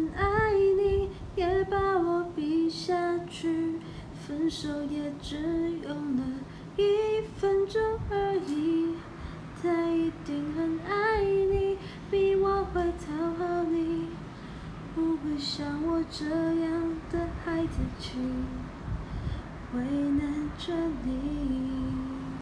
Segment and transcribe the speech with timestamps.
[0.00, 3.74] 很爱你，也把我比下去，
[4.14, 5.36] 分手也只
[5.82, 6.22] 用了
[6.78, 8.94] 一分钟而已。
[9.62, 11.76] 他一定很爱你，
[12.10, 14.06] 比我会讨好你，
[14.94, 18.12] 不会像我这样的孩子气，
[19.74, 20.72] 为难着
[21.04, 21.39] 你。